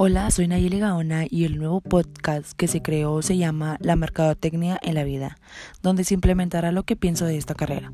[0.00, 4.78] Hola, soy Nayeli Gaona y el nuevo podcast que se creó se llama La Mercadotecnia
[4.80, 5.38] en la Vida,
[5.82, 7.92] donde se implementará lo que pienso de esta carrera.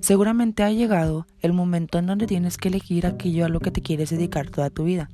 [0.00, 3.80] Seguramente ha llegado el momento en donde tienes que elegir aquello a lo que te
[3.80, 5.08] quieres dedicar toda tu vida,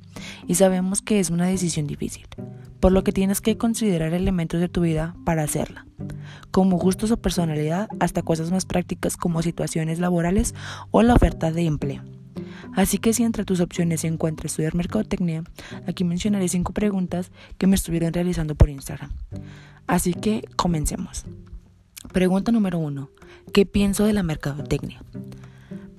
[0.47, 2.25] y sabemos que es una decisión difícil,
[2.79, 5.85] por lo que tienes que considerar elementos de tu vida para hacerla,
[6.49, 10.55] como gustos o personalidad hasta cosas más prácticas como situaciones laborales
[10.89, 12.01] o la oferta de empleo.
[12.75, 15.43] Así que si entre tus opciones se encuentra estudiar mercadotecnia,
[15.87, 19.11] aquí mencionaré cinco preguntas que me estuvieron realizando por Instagram.
[19.87, 21.25] Así que comencemos.
[22.11, 23.09] Pregunta número uno.
[23.53, 25.03] ¿Qué pienso de la mercadotecnia?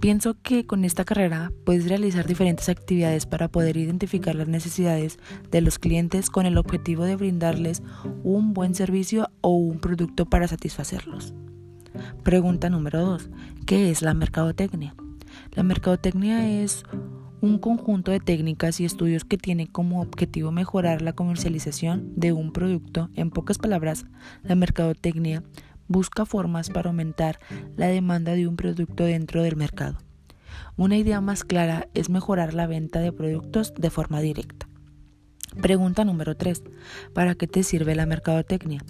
[0.00, 5.18] Pienso que con esta carrera puedes realizar diferentes actividades para poder identificar las necesidades
[5.50, 7.82] de los clientes con el objetivo de brindarles
[8.22, 11.32] un buen servicio o un producto para satisfacerlos.
[12.22, 13.30] Pregunta número 2.
[13.64, 14.94] ¿Qué es la mercadotecnia?
[15.54, 16.82] La mercadotecnia es
[17.40, 22.52] un conjunto de técnicas y estudios que tiene como objetivo mejorar la comercialización de un
[22.52, 23.08] producto.
[23.14, 24.04] En pocas palabras,
[24.42, 25.44] la mercadotecnia
[25.86, 27.38] busca formas para aumentar
[27.76, 29.98] la demanda de un producto dentro del mercado.
[30.76, 34.66] Una idea más clara es mejorar la venta de productos de forma directa.
[35.62, 36.64] Pregunta número 3.
[37.12, 38.80] ¿Para qué te sirve la mercadotecnia?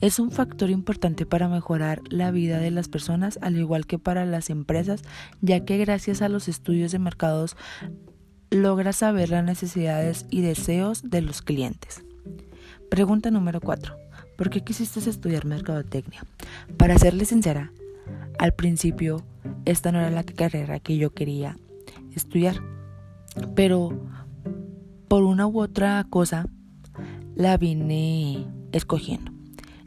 [0.00, 4.26] Es un factor importante para mejorar la vida de las personas, al igual que para
[4.26, 5.02] las empresas,
[5.40, 7.56] ya que gracias a los estudios de mercados
[8.50, 12.04] logra saber las necesidades y deseos de los clientes.
[12.90, 13.96] Pregunta número 4.
[14.36, 16.24] ¿Por qué quisiste estudiar mercadotecnia?
[16.76, 17.72] Para serle sincera,
[18.38, 19.24] al principio
[19.64, 21.56] esta no era la carrera que yo quería
[22.14, 22.56] estudiar,
[23.54, 24.06] pero
[25.08, 26.46] por una u otra cosa
[27.34, 29.33] la vine escogiendo.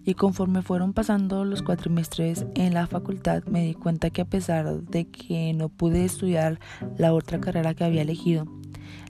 [0.08, 4.84] Y conforme fueron pasando los cuatrimestres en la facultad, me di cuenta que a pesar
[4.84, 6.62] de que no pude estudiar
[6.98, 8.48] la otra carrera que había elegido,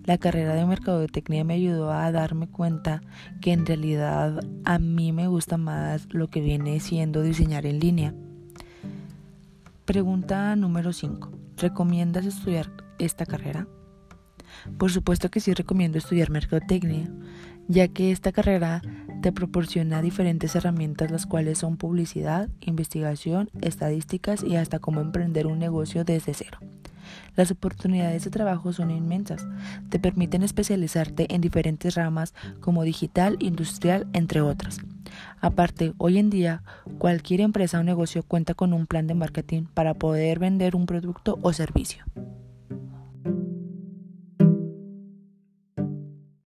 [0.05, 3.03] la carrera de mercadotecnia me ayudó a darme cuenta
[3.41, 8.15] que en realidad a mí me gusta más lo que viene siendo diseñar en línea.
[9.85, 11.29] Pregunta número 5.
[11.57, 13.67] ¿Recomiendas estudiar esta carrera?
[14.79, 17.07] Por supuesto que sí recomiendo estudiar mercadotecnia,
[17.67, 18.81] ya que esta carrera
[19.21, 25.59] te proporciona diferentes herramientas las cuales son publicidad, investigación, estadísticas y hasta cómo emprender un
[25.59, 26.59] negocio desde cero.
[27.35, 29.47] Las oportunidades de trabajo son inmensas,
[29.89, 34.79] te permiten especializarte en diferentes ramas como digital, industrial, entre otras.
[35.39, 36.63] Aparte, hoy en día
[36.97, 41.39] cualquier empresa o negocio cuenta con un plan de marketing para poder vender un producto
[41.41, 42.03] o servicio.